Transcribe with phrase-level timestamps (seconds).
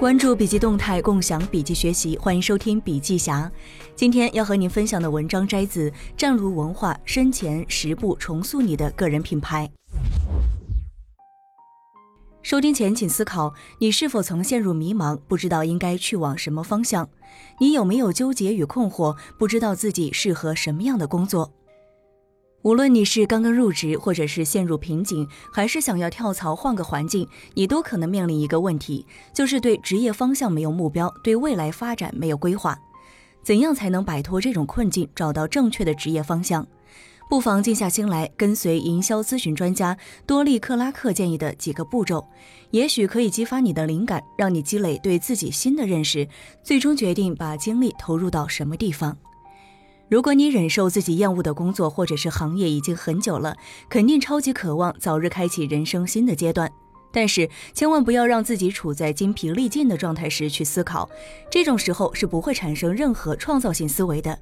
[0.00, 3.52] 关注笔记动态，共享笔记学习，欢迎收听笔记侠。
[3.94, 9.70] 今天要和您分享的文章摘自湛卢文化生前十步重塑你的个人品牌。
[12.40, 17.06] 收听前，请思考：你是否曾陷入迷茫，不知道应该去往什么方向？
[17.58, 21.52] 你有没有纠结与困惑，不知道自己适合什么样的工作？
[22.62, 32.78] 无论你是刚刚入职，或者是陷入瓶颈，还是想要跳槽换个环境，你都可能面临一个问题，就是对职业方向没有目标，对未来发展没有规划。
[33.42, 36.66] 怎样才能摆脱这种困境，找到正确的职业方向？
[37.30, 39.96] 不妨静下心来，跟随营销咨询专家
[40.26, 42.22] 多利克拉克建议的几个步骤，
[42.72, 46.28] 也许可以激发你的灵感，让你积累对自己新的认识，
[46.62, 49.16] 最终决定把精力投入到什么地方。
[50.10, 53.56] 如果你忍受自己厌恶的工作或者是行业已经很久了，
[53.88, 56.68] 肯定超级渴望早日开启人生新的阶段。
[57.12, 61.08] 但是千万不要让自己处在精疲力尽的状态时去思考，
[61.48, 64.36] 这种时候是不会产生任何创造性思维的。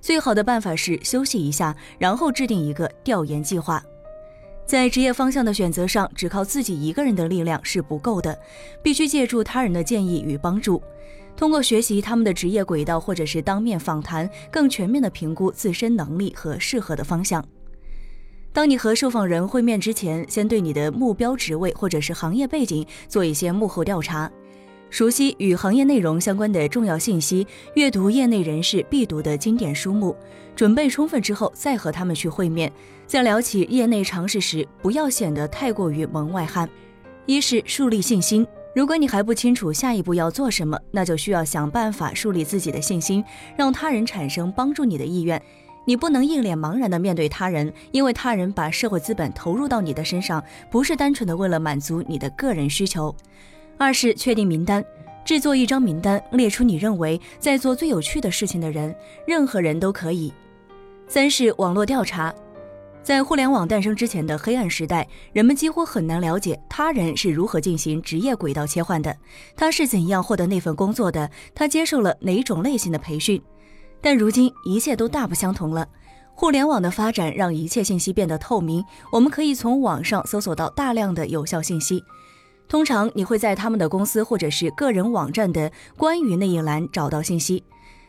[0.00, 3.80] 最好的办法是休息一下，然后制定一个调研计划。
[4.66, 8.36] 在职业方向的选择上，只靠自己一个人的力量是不够的，
[8.82, 10.82] 必须借助他人的建议与帮助。
[11.36, 17.44] 通过学习他们的职业轨道，或者是当面访谈，更全面的评估自身能力和适合的方向。
[18.52, 24.30] 当你和受访人会面之前，先对你的目标职位或者是行业背景做一些幕后调查，
[24.90, 30.14] 熟悉与行业内容相关的重要信息，阅读业内人士必读的经典书目，
[30.54, 32.70] 准备充分之后再和他们去会面。
[33.06, 36.68] 在聊起业内常识时，不要显得太过于门外汉。
[37.24, 38.46] 一是树立信心。
[38.74, 43.22] 如果你还不清楚下一步要做什么，那就需要想办法树立自己的信心，
[43.54, 45.40] 让他人产生帮助你的意愿。
[45.84, 53.14] 你不能一脸茫然地面对他人，因为他人把社会资本投入到你的身上，不是单纯的为了满足你的个人需求。
[53.76, 54.82] 二是确定名单，
[55.24, 58.94] 制作一张名单，列出你认为在做最有趣的事情的人，
[59.26, 60.32] 任何人都可以。
[61.08, 62.32] 三是网络调查。
[63.02, 69.16] 在互联网诞生之前的黑暗时代，人们几乎很难了解他人是如何进行职业轨道切换的，
[69.56, 73.42] 他是怎样获得那份工作的，他接受了哪种类型的培训。
[74.00, 75.88] 但如今一切都大不相同了，
[76.32, 82.04] 互联网的发展让一切信息变得透明，我们可以从网上搜索到大量的有效信息。
[82.68, 87.64] 通常你会在他们的公司或者是个人网站的关于那一栏找到信息，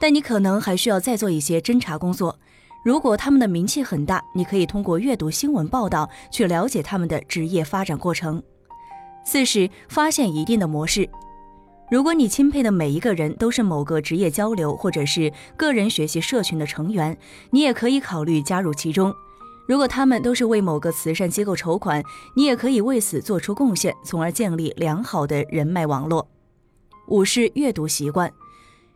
[0.00, 2.38] 但你可能还需要再做一些侦查工作。
[2.86, 8.40] 如果他们的名气很大，你可以通过阅读新闻报道去了解他们的职业发展过程。
[9.24, 11.10] 四是发现一定的模式。
[11.90, 17.18] 如果你钦佩的每一个人都是某个职业交流或者是个人学习社群的成员，
[17.50, 19.12] 你也可以考虑加入其中。
[19.66, 22.00] 如果他们都是为某个慈善机构筹款，
[22.36, 26.28] 你也可以为此做出贡献，从而建立良好的人脉网络。
[27.08, 28.32] 五是阅读习惯。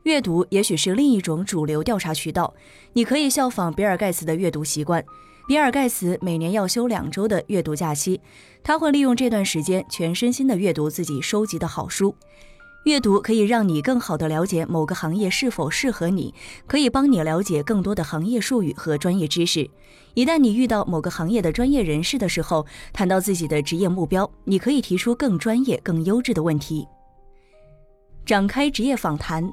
[0.05, 2.55] 阅读也许是另一种主流调查渠道，
[2.95, 5.05] 你可以效仿比尔盖茨的阅读习惯。
[5.47, 8.21] 比尔盖茨每年要休两周的阅读假期，
[8.63, 12.15] 他会利用这段时间全身心的阅读自己收集的好书。
[12.85, 16.33] 阅读可以让你更好的了解某个行业是否适合你，
[16.67, 19.69] 可以帮你了解更多的行业术语和专业知识。
[20.15, 26.87] 一旦你遇到某个行业的专业人士的时候，谈到自己的职业目标，你可以提出更专业、更优质的问题，
[28.25, 29.53] 展开职业访谈。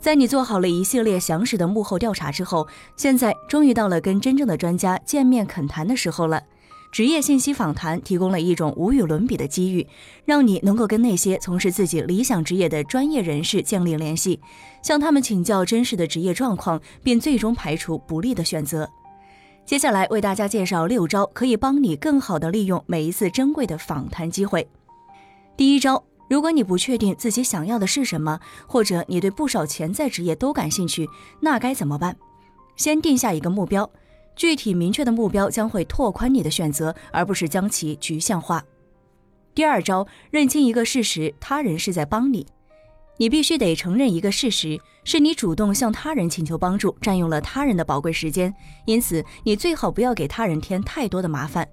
[0.00, 2.66] 在你做好了一系列详实的幕后调查之后，
[2.96, 6.42] 现在终于到了跟真正的专家见面恳谈的时候了。
[6.90, 9.86] 职业信息访谈提供了一种无与伦比的机遇，
[10.24, 14.40] 让你能够跟那些从事自己理想职业的专业人士建立联系，
[14.82, 18.88] 向他们请教真实的职业状况，并最终排除不利的选择。
[19.66, 24.66] 接下来为大家介绍六招，可以帮你更好地利用每一次珍贵的访谈机会。
[25.56, 26.02] 第一招。
[26.28, 31.08] 如果你不确定自己想要的是什么，或者你对不少潜在职业都感兴趣，
[31.40, 32.16] 那该怎么办？
[32.76, 33.90] 先定下一个目标，
[34.36, 38.62] 具体明确的目标将会拓宽你的选择，而不是将其局限化。
[39.54, 42.46] 第二招，认清一个事实：他人是在帮你。
[43.16, 48.54] 你必须得承认一个事实，是你主动向他人请求帮助，占用了他人的宝贵时间，
[48.84, 51.68] 因此你最好不要给他人添太多的麻烦。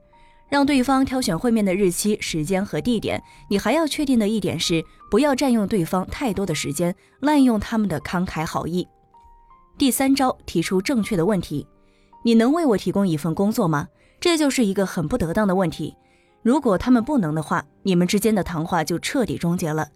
[0.49, 3.21] 让对方挑选会面的日期、时间和地点。
[3.49, 8.87] 你还要确定的一点是，不要占用对方太多的时间，滥用他们的慷慨好意。
[9.77, 11.67] 第三招，提出正确的问题：
[12.23, 13.87] 你能为我提供一份工作吗？
[14.21, 15.95] 这就是一个很不得当的问题。
[16.41, 19.89] 如果他们不能的话，你们之间的谈话就彻底终结了。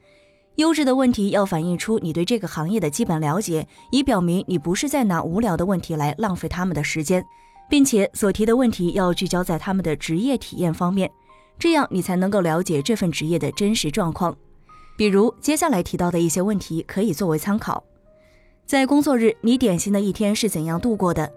[0.56, 7.24] 优质的问题要反映出你对这个行业的基本了解，以表明你不是在拿无聊的问题来浪费他们的时间。
[7.69, 11.10] 并且所提的问题要聚焦在他们的职业体验方面，
[11.57, 14.36] 这样你才能够了解这份职业的真实状况。
[14.98, 17.83] 比如接下来提到的一些问题可以作为参考。
[18.66, 21.31] 在工作日，你典型的一天是怎样度过的？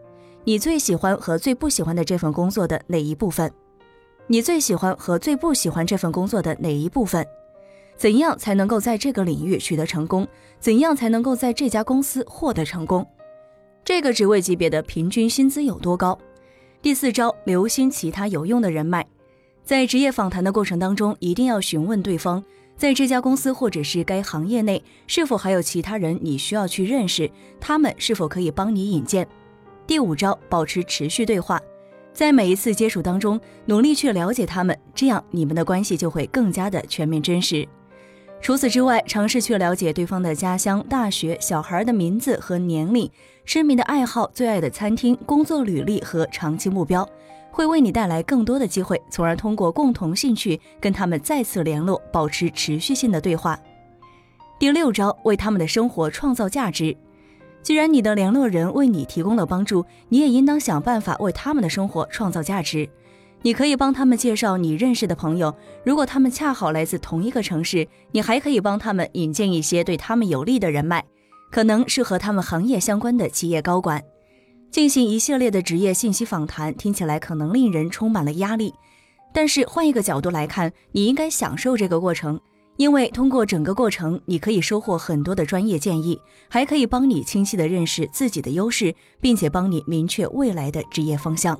[0.44, 3.52] 你最喜欢和最不喜欢的这份工作的哪一部分？
[4.26, 7.24] 你最喜欢和最不喜欢这份工作的哪一部分？
[7.96, 10.26] 怎样才能够在这个领域取得成功？
[10.58, 13.06] 怎样才能够在这家公司获得成功？
[13.84, 16.16] 这个职位级别的平均薪资有多高？
[16.80, 19.04] 第四招，留心其他有用的人脉。
[19.64, 22.42] 在职业访谈的过程当中，一定要询问对方。
[22.76, 27.28] 在这家公司或者是该行业内，是否还有其他人你需要去认识？
[27.60, 29.26] 他们是否可以帮你引荐？
[29.84, 31.60] 第五招，保持持续对话，
[32.12, 37.66] 在每一次接触当中，努力去了解他们，这样你们的关系就会更加的全面真实。
[38.40, 43.08] 除此之外，尝试去了解对方的家乡、大学、小孩的名字和年龄、
[43.44, 47.08] 痴迷的爱好、最爱的餐厅、工作履历和长期目标。
[47.50, 53.60] 会为你带来更多的机会，从而通过共同兴趣跟他们再次联络，保持持续性的对话。
[54.58, 56.96] 第六招，为他们的生活创造价值。
[57.62, 62.88] 既然你的联络人为你提供了帮助，你也应当想办法为他们的生活创造价值。
[63.42, 65.54] 你可以帮他们介绍你认识的朋友，
[65.84, 71.04] 如果他们恰好来自同一个城市，你还可以帮他们引荐一些对他们有利的人脉，
[71.52, 74.02] 可能是和他们行业相关的企业高管。
[74.70, 78.72] 进行一系列的职业信息访谈，听起来可能令人充满了压力。
[79.34, 82.40] 但是换一个角度来看，你应该享受这个过程，
[82.78, 86.18] 因为通过整个过程，你可以收获很多的专业建议，
[86.48, 91.58] 还可以帮你清晰的认识自己的优势，并且帮你明确未来的职业方向。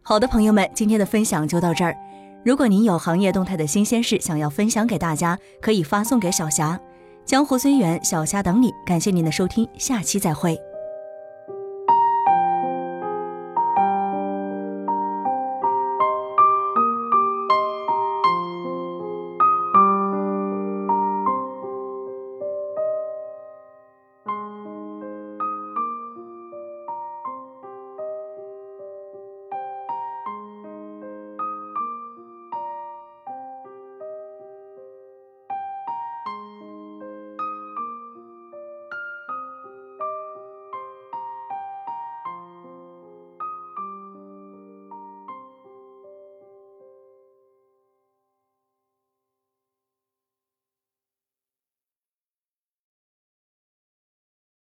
[0.00, 1.94] 好的，朋友们，今天的分享就到这儿。
[2.42, 6.80] 如果您有行业动态的新鲜事想要分享给大家，可以发送给小霞。
[7.30, 8.74] 江湖虽远，小虾等你。
[8.84, 10.58] 感谢您的收听，下期再会。